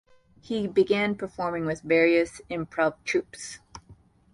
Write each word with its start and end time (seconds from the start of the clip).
He 0.41 0.65
began 0.65 1.13
performing 1.13 1.67
with 1.67 1.83
various 1.83 2.41
improv 2.49 2.95
troupes. 3.03 3.59